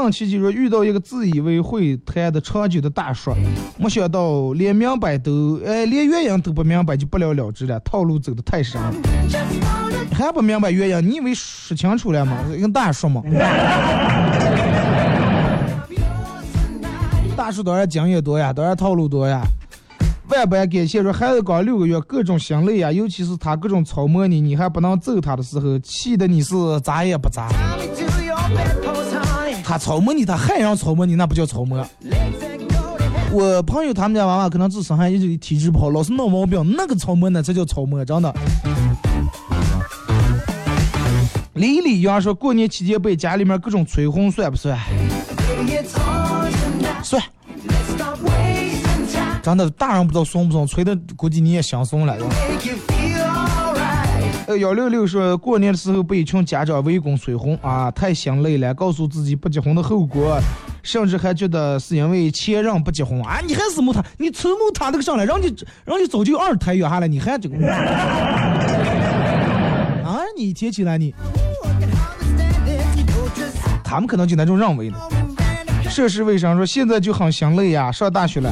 [0.00, 3.32] 梦琪就说遇到一个自以为会谈的长久的大叔，
[3.76, 8.94] 没想到连明白都哎连原因都不明白就不了了之了，套路走的太深了。
[10.12, 11.10] 还不明白原因？
[11.10, 12.38] 你以为说清楚了吗？
[12.56, 13.20] 一个大叔嘛。
[17.36, 19.42] 大叔当然经验多呀，当然套路多呀。
[20.28, 27.48] 万般感谢说孩子刚六个月，各种心累呀，尤其是他各种操磨你，你还不能揍他的时候，气得你是咋也不咋。
[29.68, 31.86] 他操磨你，他还让操磨你，那不叫操磨。
[33.30, 38.34] 我朋友他们家娃娃可能自身还一直体质不好，老是闹毛病，那个操磨呢才叫操磨，真的。
[41.52, 44.78] 李李阳说，过年期间被家里面各种催婚算不算？
[47.02, 47.22] 算，
[49.42, 52.16] 真的，大人不知道怂不怂，催的估计你也想怂了。
[54.48, 60.40] 呃，幺六六说过年的时候被一群家长围攻催婚啊，太心累了，告诉自己不结婚的后果，
[60.82, 63.20] 甚至还觉得是因为前任不结婚。
[63.20, 65.48] 啊，你还是木他，你从木他那个上来，人家
[65.84, 67.58] 人家早就二胎约下来，你还这个
[70.02, 71.14] 啊，你一天起来你，
[73.84, 74.96] 他们可能就那种认为的。
[75.90, 78.50] 涉世未深说现在就很心累呀，上大学了，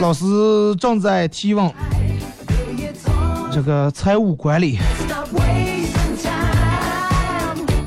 [0.00, 0.24] 老师
[0.80, 1.72] 正在提问
[3.56, 4.78] 这个财务管理。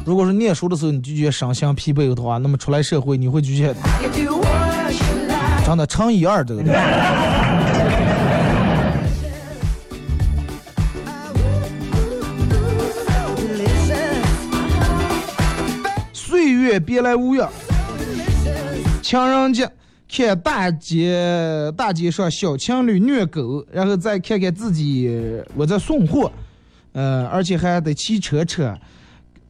[0.04, 5.68] 如果是念书的时候你就觉得身心疲惫的话，那么出来社会你会就觉得 You do what you like.
[5.68, 6.64] 真的乘以二这个。
[16.12, 17.48] 岁月别来无恙，
[19.04, 19.70] 情人节
[20.12, 25.08] 看大街大街上小情侣虐狗，然后再看看自己
[25.56, 26.32] 我在送货，
[26.94, 28.76] 呃，而且还得骑车车，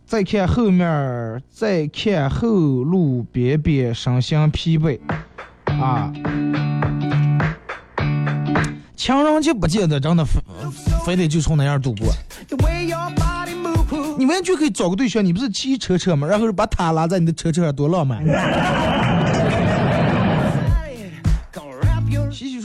[0.06, 5.00] 再看后面儿，再看后路边边，身心疲惫，
[5.66, 6.12] 啊。
[8.98, 10.42] 情人节不见得真的非
[11.06, 12.14] 非得就从那样度过，
[14.18, 16.28] 你完全可以找个对象，你不是骑车车吗？
[16.28, 18.22] 然后把他拉在你的车车上，多浪漫！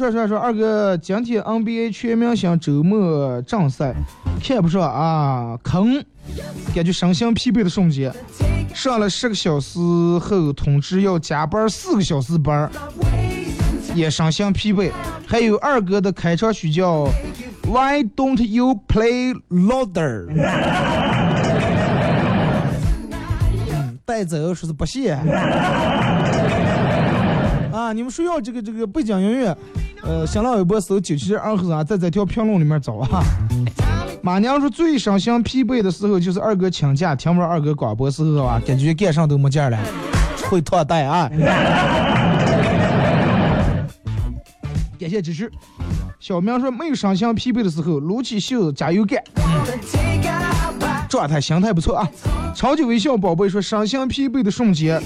[0.04, 3.94] Your 洗洗涮涮说，二哥，今天 NBA 全明星周末正赛，
[4.42, 6.04] 看不上啊，坑，
[6.74, 8.12] 感觉身心疲惫的瞬间。
[8.74, 12.70] 上了十个小时后，通知要加班四个小时班，
[13.94, 14.90] 也身心疲惫。
[15.26, 17.04] 还有二哥的开场曲叫
[17.66, 20.26] Why don't you play louder？
[23.70, 25.12] 嗯带走说是不谢。
[27.72, 29.56] 啊，你们需要这个这个背景音乐，
[30.06, 33.24] 呃，新浪微博搜九七二和尚，在这条评论里面找啊。
[34.22, 39.78] 马娘说最身心疲惫的时候就是二哥请假听不着二哥广播时候啊，感觉干啥都没劲儿了，
[40.48, 41.30] 会拖带啊。
[44.98, 45.50] 感谢支持。
[46.20, 49.22] 小明说没有身心疲惫的时候，撸起袖子加油干
[51.08, 52.08] 状态心态不错啊。
[52.54, 55.02] 长久微笑宝贝说身心疲惫的瞬间。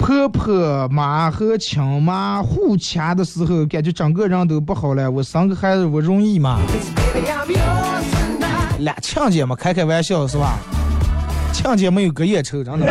[0.00, 5.08] 婆婆妈和亲妈互掐的时候，感觉整个人都不好了。
[5.10, 6.58] 我生个孩子我容易吗？
[8.78, 10.58] 俩亲姐嘛，开开玩笑是吧？
[11.52, 12.86] 亲姐没有隔夜仇，真的。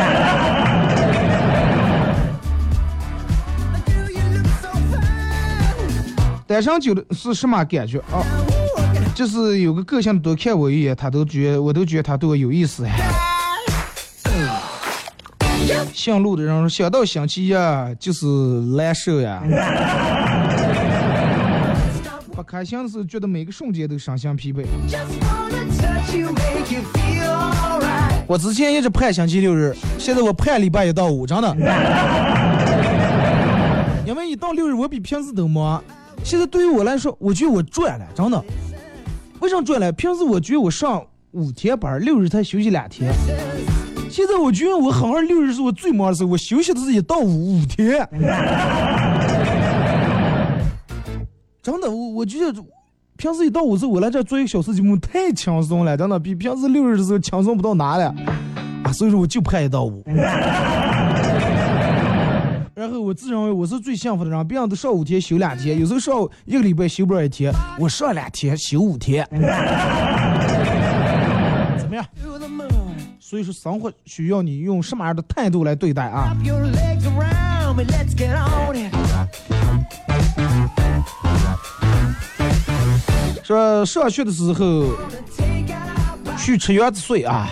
[6.46, 8.22] 单身久的是什么感觉啊？
[9.16, 13.39] 就是有个个性多看我一眼，他都觉我都觉得他对我有意思哎。
[15.94, 19.44] 姓陆的人说，想到星期一啊就是难受呀。
[22.36, 24.64] 不开心的时候，觉得每个瞬间都身心疲惫。
[28.26, 31.54] 我之前一直盼星期六日，现在我盼礼拜一到五，真的。
[34.06, 35.84] 因为一到六日我比平时都忙。
[36.24, 38.42] 现在对于我来说，我觉得我赚了，真的。
[39.40, 39.92] 为什么赚了？
[39.92, 43.12] 平时我觉得我上五天班，六日才休息两天。
[44.10, 48.08] 现在我觉得我好像六日是我最忙的时候，我休息的是一到五五天。
[51.62, 52.52] 真的，我我觉得
[53.18, 58.14] 平时一到五时我来这做一个小时节目太轻松了，真的比平时六日的时候轻松不到哪了
[58.84, 58.92] 啊！
[58.92, 60.04] 所以说我就盼一到五。
[62.74, 69.28] 然后我自认为我是最幸福的人，别人都上五天休两天，有时候上一个礼拜休不了一天，我上两天休五天。
[71.78, 72.06] 怎么样？
[73.30, 76.36] 所以说生活需要你用什么样的态度来对待啊.
[83.44, 84.96] 说上学的时候
[86.40, 87.48] 去吃圆子碎啊，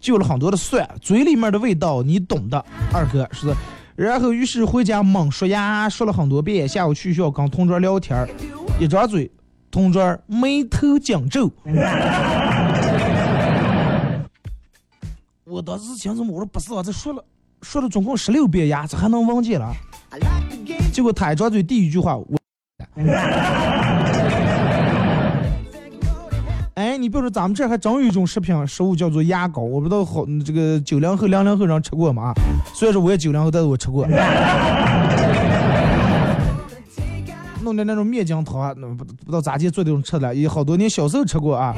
[0.00, 3.54] 就了很多的蒜，嘴里面的味道你懂的，二哥是的。
[3.96, 6.66] 然后于是回家猛刷牙，刷了很多遍。
[6.66, 8.26] 下午去学校跟同桌聊天儿，
[8.80, 9.30] 一张嘴，
[9.70, 11.52] 同桌眉头紧皱。
[15.54, 16.32] 我当时想怎么？
[16.32, 17.24] 我说不是啊，这说了
[17.62, 19.72] 说了总共十六遍呀，这还能忘记了？
[20.92, 22.26] 结果他一张嘴第一句话，我
[26.74, 32.32] 哎，你比如说咱们这还真有一种食品食物叫做牙膏，我不知道好这个九零后、零零后人吃过吗？
[32.74, 34.04] 虽然说我也九零后，但是我吃过。
[37.62, 41.72] 弄的那种面筋汤，那不不知道咋地做这种吃的，也好多年小时候吃过啊。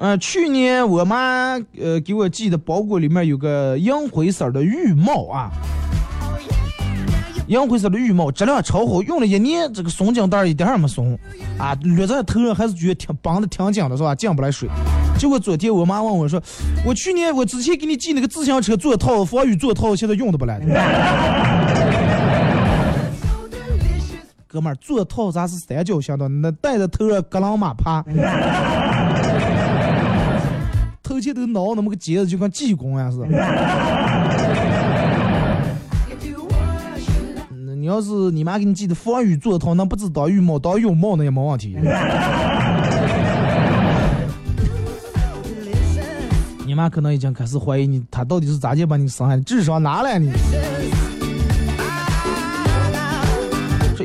[0.00, 5.50] 呃，去年我妈呃给我寄的包裹里面有个银灰色的浴帽啊，
[7.48, 11.18] 银灰色的浴帽质量超好，用了一年，这个松紧带一点也没松
[11.58, 14.14] 啊，捋在头上还是觉得挺绑的挺紧的是吧？
[14.14, 14.70] 进不来水。
[15.18, 16.42] 结果昨天我妈问我说，
[16.86, 20.58] 我去年我之前给你寄那个自行车座套、防雨座套，现在用的不来。
[24.48, 28.02] 哥们儿，座套咱是三角形的，那戴在头上格朗马趴。
[31.20, 33.26] 头前都挠那么个结子，就跟济公一样似的。
[37.76, 41.76] 你要是你妈给你寄的防雨座套，那不止当浴帽，当泳帽那也没问题。
[46.66, 50.30] 你妈可能已经开始怀疑你，她到底是咋介把你生下来，智商拿来你？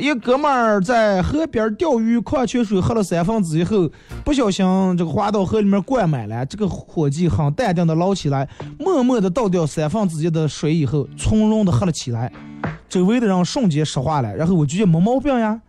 [0.00, 3.90] 一哥们儿在河边钓鱼，矿泉水喝了三分之一后，
[4.24, 4.64] 不小心
[4.96, 6.44] 这个滑到河里面灌满了。
[6.46, 12.32] 这个伙计很淡定的捞起来，默默的倒掉三分之一的水以后，从容的喝了起来。
[12.88, 15.60] 周围的人瞬间石化了，然后我就觉得没毛病呀。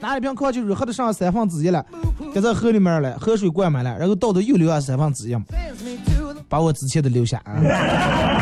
[0.00, 1.84] 拿一瓶矿泉水喝的剩下三分之一了，
[2.32, 5.36] 掉在河里面了，河水灌满了，然后倒的又留下三分之一，
[6.48, 8.39] 把我之前的留下啊。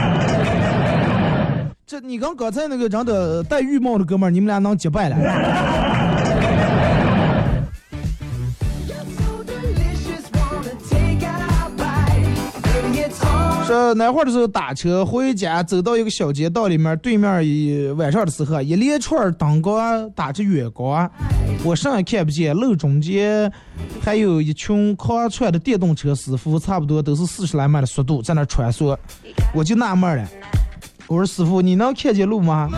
[1.89, 5.17] 这你跟刚才那个人的戴浴帽的哥们儿，你们俩能结拜了.
[13.67, 21.11] 说那会儿的时候打车回家，走到一个小街道里面，对面一晚上的时候，一连串灯光打着远光，
[21.65, 23.51] 我啥也看不见，路中间
[24.03, 28.95] 还有一群扛串的电动车师傅，差不多都是四十来迈的速度在那穿梭，
[29.55, 30.29] 我就纳闷了，
[31.09, 32.69] 我说师傅，你能看见路吗？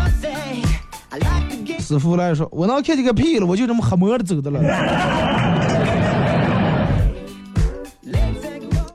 [1.80, 4.60] 师傅来说，我能看见个屁了，我就这么黑摸着走的了。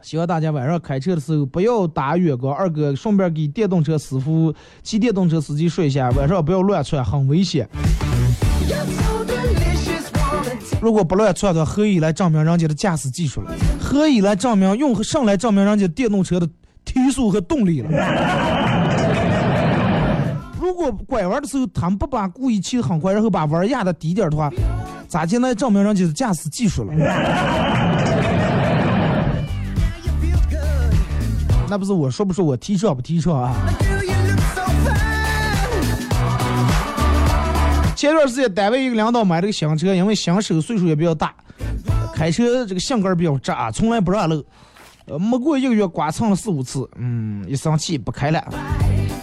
[0.01, 2.55] 希望大家晚上开车的时候不要打远光。
[2.55, 7.67] 二哥，顺便给电动车师傅、骑电动车司机说一下，晚上不要乱窜，很危险。
[10.79, 13.51] 如果不乱窜的话，何以来证明人家的驾驶技术了？
[13.81, 16.47] 何以来证明用上来证明人家电动车的
[16.86, 17.89] 提速和动力了？
[20.76, 24.51] 如果拐弯的时候他们不把故意骑得很快，然后把弯压的低点的话，
[25.07, 26.93] 咋就能证明人家是驾驶技术了？
[31.69, 33.55] 那不是我说不说我提倡不提倡啊？
[37.95, 41.34] 前段时间单位一个领导买了个新车，因为新手岁数也比较大，
[42.13, 44.45] 开车这个性格比较渣，从来不让路。
[45.05, 48.43] 呃，没过一个月刮蹭了四五次，嗯，一生气不开了，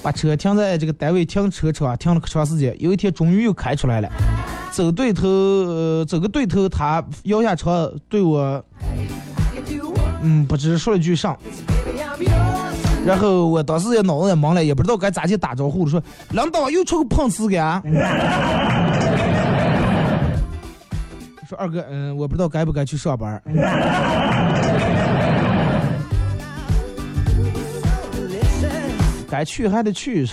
[0.02, 2.74] 把车停在这个单位停车场停了可长时间。
[2.80, 4.10] 有一天终于又开出来了，
[4.72, 8.64] 走对头，呃，走个对头，他摇下车对我，
[10.22, 11.36] 嗯，不知说了句啥，
[13.06, 17.82] 然后我当时也脑子也懵了，也不知道该咋去打招呼，说领导又出个碰瓷个啊。
[21.48, 23.40] 说二哥，嗯，我不知道该不该去上班
[29.32, 30.26] 该去还得去，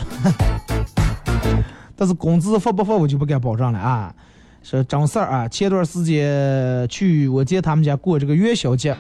[1.96, 4.14] 但是工资发不发我就不敢保证了啊。
[4.62, 8.94] 是张四儿啊，前段时间去我姐他们家过这个元宵节，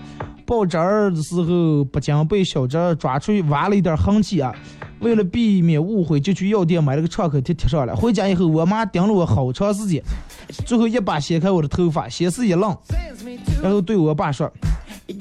[0.46, 4.56] 报纸儿的时候不仅被小侄抓出去挖了一点痕迹啊，
[5.02, 7.94] 为了避免误会，就去药店买了个创可贴贴上了。
[7.94, 10.02] 回家以后，我妈盯了我好长时间，
[10.66, 12.74] 最后一把掀开我的头发，先是一愣，
[13.62, 14.50] 然后对我爸说：“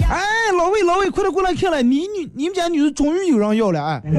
[0.08, 4.02] 哎，老魏，老魏，快点过来看了，你女你们家女儿终于有人要了哎。”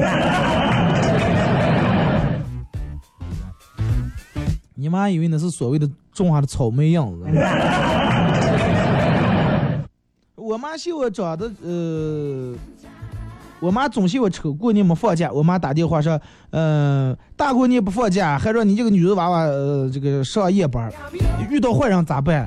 [4.74, 7.24] 你妈以为那是所谓的种下的草莓样子。
[10.34, 12.54] 我妈嫌我长得呃，
[13.60, 15.30] 我妈总嫌我丑，过年没放假。
[15.30, 16.18] 我妈打电话说，
[16.50, 20.90] 嗯、大过年不放假，还说你这个女人娃娃呃这个上夜班，
[21.50, 22.46] 遇到坏人咋办？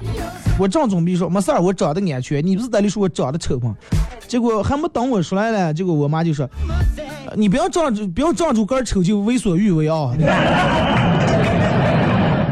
[0.59, 3.75] 我正准备说没事儿，我长得安全，你不是在里说我长得丑吗？
[4.27, 6.49] 结果还没等我说来呢，结果我妈就说，
[7.35, 10.13] 你不要仗着不要仗着个儿丑就为所欲为啊！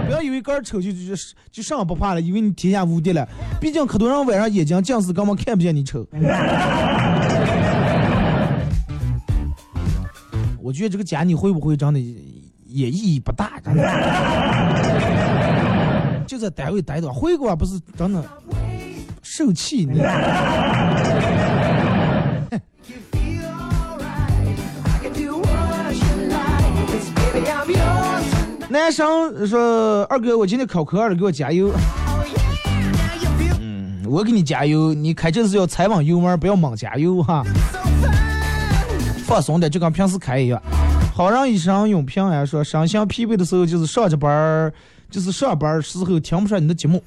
[0.06, 1.16] 不要以为个儿丑就就就
[1.52, 3.28] 就上不怕了，以为你天下无敌了。
[3.60, 6.06] 毕竟可多人晚上眼睛近视，根本看不见你丑。
[10.72, 12.00] 我觉得这个假你会不会真的
[12.66, 13.84] 也意义不大，真的。
[16.26, 18.24] 就在单位待着，回国不是真的
[19.22, 20.00] 受气你。
[28.70, 31.70] 男生说：“二哥，我今天考科二了，给我加油。”
[33.60, 34.94] 嗯，我给你加油。
[34.94, 37.44] 你开车是要踩稳油门，不要猛加油哈。
[39.32, 40.62] 放松点，就跟平时开一样。
[41.16, 42.46] 好人一生永平安。
[42.46, 44.74] 说身心疲惫的时候，就是上着班儿，
[45.10, 47.02] 就是上班时候听不上你的节目。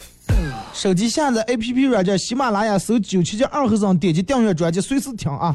[0.73, 5.55] 手机下载 APP 软件喜马拉雅，搜九七七二和尚，点击订阅专辑，随时听啊。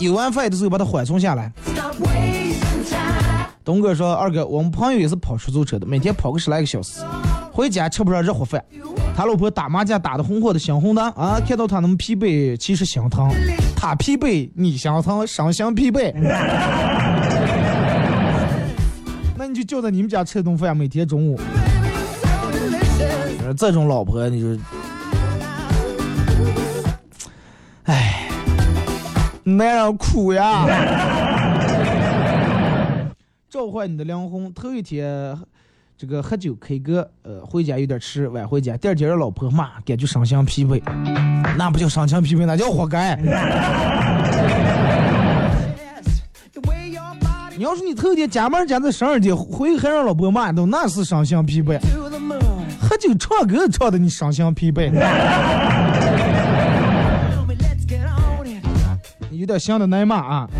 [0.00, 1.52] 有 WiFi 的时候把它缓冲下来。
[3.62, 7.02] 东哥说：“二哥，我们朋友也是跑出租车的，每天跑个十来个小时，
[7.52, 8.64] 回家吃不上热乎饭。
[9.14, 13.30] 他老婆打麻将打的红火的心红的啊，看到他那么疲惫，其实心疼。
[13.76, 16.10] 他疲惫，你心疼，伤心疲惫。
[19.36, 21.38] 那你就叫在你们家吃顿饭，每天中午。
[23.58, 24.56] 这种老婆，你说，
[27.82, 28.30] 哎，
[29.44, 30.66] 男人苦呀。
[33.50, 35.36] ”召唤你的灵魂，头一天
[36.02, 38.76] 这个喝酒 K 歌，呃，回家有点迟，晚回家。
[38.76, 40.82] 第二天让老婆骂，感觉身心疲惫，
[41.56, 43.14] 那不叫身心疲惫，那叫活该。
[47.56, 51.78] 你要是你头天加班加到十二点，回还让老婆骂，都那是身心疲惫。
[52.80, 54.90] 喝酒唱歌唱的你身心疲惫，
[59.30, 60.50] 有点像的挨骂啊。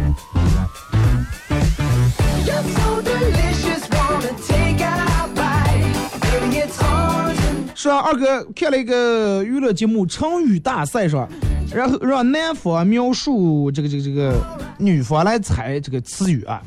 [7.82, 11.28] 说二哥看了一个娱乐节目成语大赛，说，
[11.74, 14.36] 然后让男方描述这个这个这个
[14.78, 16.62] 女方来猜这个词语啊。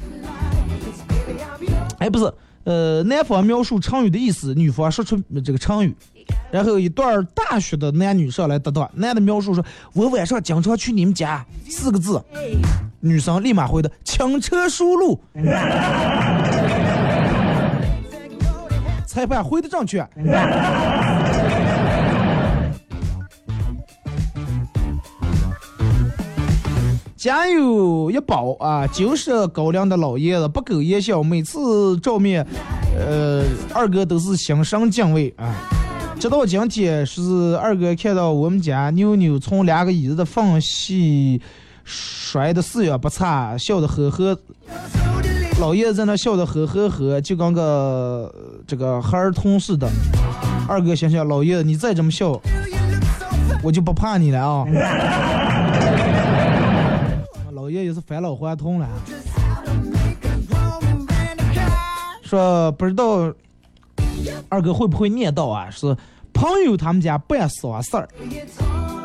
[2.00, 2.30] 哎，不是，
[2.66, 5.96] 呃，男方描述成语的意思，女方说出这个成语，
[6.52, 9.64] 然后一段大学的男女上来搭档，男的描述说
[9.96, 12.22] ：“我晚上经常去你们家。”四个字，
[13.00, 15.18] 女生立马回的：“轻车熟路。”
[19.08, 20.06] 裁判回的正确。
[27.26, 32.46] 家有一宝啊，就是高粱的老爷子，不苟言笑，每次照面，
[32.96, 35.56] 呃，二哥都是心生敬畏啊。
[36.20, 41.42] 直到今天，是二哥看到我们家妞妞从两个椅子的缝隙
[41.84, 44.38] 摔的四样不差，笑得呵呵。
[45.60, 48.32] 老爷子在那笑得呵呵呵，就跟个
[48.68, 49.90] 这个孩童似的。
[50.68, 52.40] 二哥想想，老爷子你再这么笑，
[53.64, 54.64] 我就不怕你了啊！
[57.66, 58.88] 老爷也是返老还童了。
[62.22, 63.34] 说不知道
[64.50, 65.68] 二哥会不会念叨啊？
[65.72, 65.98] 是
[66.32, 68.08] 朋友他们家办丧事儿。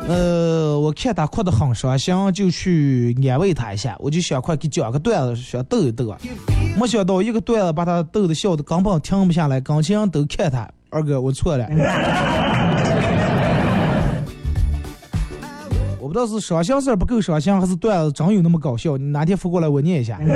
[0.07, 3.95] 呃，我看他哭得很伤心，就去安慰他一下。
[3.97, 6.15] 我就想快给讲个段子，想逗一逗。
[6.77, 10.69] 没想到一个段子把他逗得笑得根本停不下来，感情都看他。
[10.91, 11.67] 二哥，我错了。
[16.11, 18.97] 不知道是伤心事不够伤心，还是段子真有那么搞笑。
[18.97, 20.19] 你哪天发过来我念一下。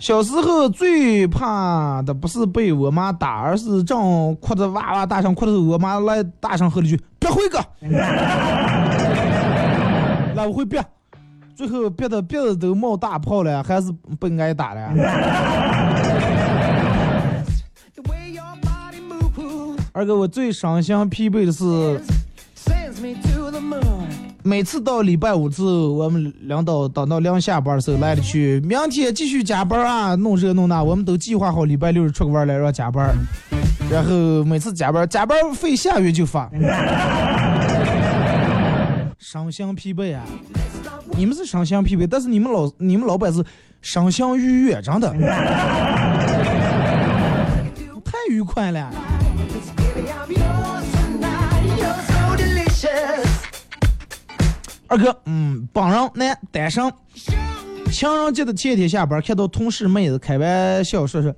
[0.00, 7.60] 小时候最怕的不是被我妈打，而是正哭着哇哇大声哭的时候，我妈来大声喝了句：“别回哥！”
[10.34, 10.84] 来，我会别，
[11.54, 14.92] 最后憋的鼻子都冒大泡了，还是被挨打了。
[19.92, 22.00] 二哥，我最伤心疲惫的是。
[24.42, 33.14] 每次到礼拜五之后，我们领导等到临下班的时候来了去，明天继续加班啊，弄这弄那，我们都计划好礼拜六出个弯来让加班，
[33.90, 36.50] 然后每次加班，加班费下月就发，
[39.18, 40.22] 伤心疲惫啊！
[41.16, 43.44] 你们是伤心疲惫，但是你们老你们老板是
[43.82, 45.12] 伤心愉悦，真的，
[48.02, 48.90] 太愉快了。
[54.86, 56.92] 二哥，嗯，帮人男单身，
[57.92, 61.32] 情人节的前天下班，看到同事妹子开玩笑说说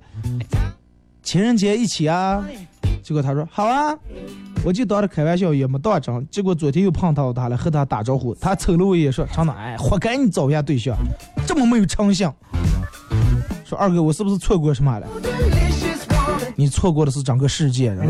[1.21, 2.43] 情人节一起啊，
[3.03, 3.95] 结果他说好啊，
[4.65, 10.97] 我就当着开玩笑也没当真，结果昨天又碰到他了，和他打招呼，他瞅了我一眼说，长的哎，活该你找一下对象，
[11.45, 12.27] 这么没有诚信。
[13.63, 15.07] 说二哥，我是不是错过什么了？
[16.55, 18.07] 你错过的是整个世界人们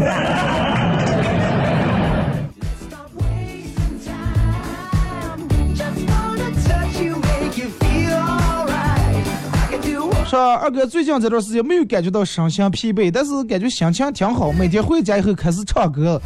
[10.25, 13.11] 说二哥最近这段时间没有感觉到身心疲惫？
[13.11, 16.19] 但是感觉心情挺好每天回家以后开始唱歌。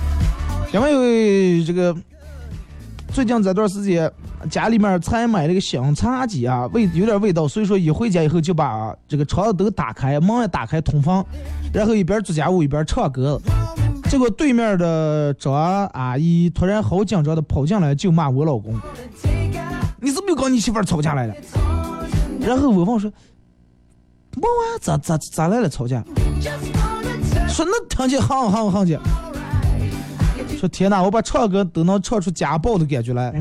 [0.74, 1.96] 因为这个
[3.14, 4.12] 最近这段时间
[4.50, 11.26] 家里面才买了个新茶几啊味有点味道所以说一回家以后就把这个窗子都打开门也打开通风。
[11.74, 13.40] 然后一边做家务一边唱歌。
[14.10, 15.54] 结果对面的张
[15.88, 18.74] 阿姨突然好紧张的跑进来就骂我老公
[20.00, 21.34] ：“你是不是跟你媳妇吵架来了？”
[22.40, 23.12] 然后我问说。
[24.40, 26.04] 问啊，咋咋咋来了吵架？
[27.50, 29.00] 说那听见哼哼哼去。
[30.60, 33.32] 说天哪，我把唱歌都能唱出家暴的感觉来。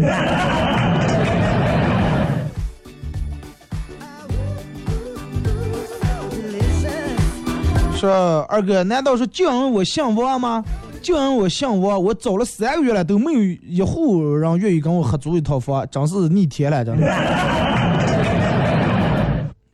[7.97, 10.62] 说二哥，难道说就因为我姓王吗？
[11.01, 17.07] 就因为我姓王，我找了三个月了都没有一户人愿意跟我合租一套房，真是逆天了，真的。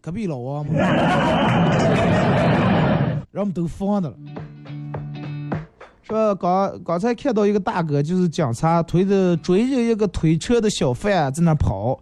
[0.01, 0.73] 隔壁老王嘛，
[3.31, 4.17] 人们都疯的了。
[6.03, 11.99] 说刚刚才看到一个大哥，就是警察推着追着一个推车的小贩在那跑，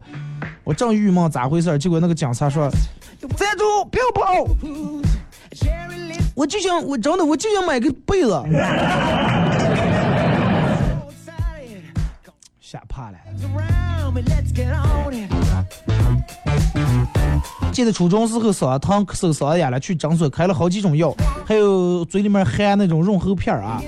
[0.65, 2.69] 我正郁闷咋回事结果那个警察说
[3.37, 4.47] ：“站住，不要跑！
[6.41, 8.31] 我就想，我真的我就想买个被子。
[12.59, 13.19] ”吓怕了。
[17.71, 21.15] 记得初中时候嗓子疼，咳嗽嗓子哑了，去诊所开了好几种药，
[21.45, 23.83] 还有嘴里面含那种润喉片啊。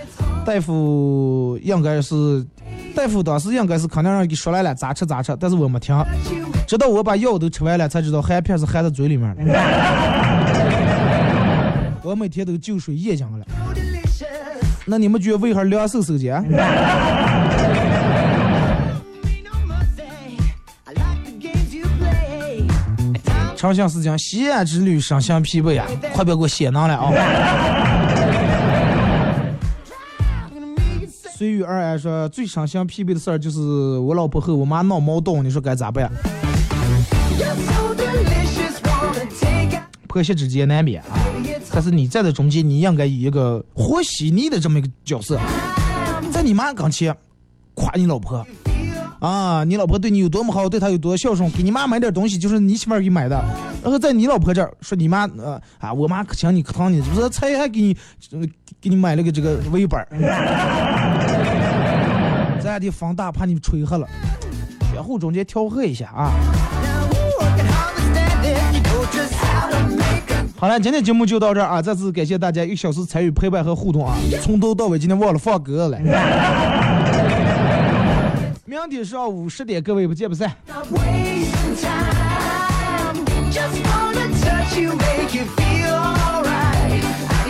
[0.44, 2.46] 大夫应该是，
[2.94, 5.96] 大夫当时应该是肯定让给说来了，咋吃咋吃，但是我没听，
[6.68, 9.42] 直到我把药都吃完了，才知道含片是含在嘴里面的。
[12.12, 13.46] 我每天都就睡眼睛了。
[14.84, 16.30] 那你们觉得为何两手收紧？
[23.56, 25.86] 长相思讲西安之旅，身心疲惫啊！
[26.12, 27.10] 快别给我写囊了啊！
[31.34, 33.58] 随遇而安说最伤心疲惫的事儿就是
[34.00, 36.12] 我老婆和我妈闹矛盾，你说该咋办？
[40.08, 41.16] 婆媳之间难免啊，
[41.73, 45.41] 但是你站在中间，你应该以一个和稀泥的这么一个角色，
[46.31, 47.16] 在你妈跟前
[47.75, 48.47] 夸你老婆。
[49.20, 53.37] 啊，你老婆对你有多么好，对她有多孝顺，给你妈买点东西就是你媳妇儿给买的。
[53.81, 57.97] 然后在你老婆这儿说你妈，呃啊，我妈可想你可疼你，不是才还给你，
[58.81, 60.09] 给你买了个这个围板儿。
[62.61, 64.09] 咱得放大，怕你吹黑了，
[64.93, 66.33] 相互中间调和一下啊。
[70.62, 71.82] 好了，今天节目就到这儿啊！
[71.82, 74.14] 再次感谢大家一个小时参与陪伴和互动啊！
[74.40, 75.98] 从头到尾今天忘了放歌了。
[78.64, 80.52] 明天上午十点，各位不见不散。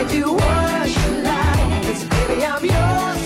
[0.09, 3.22] Do what you like, cause baby I'm yours